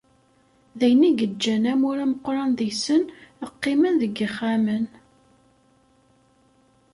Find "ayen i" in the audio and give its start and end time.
0.85-1.11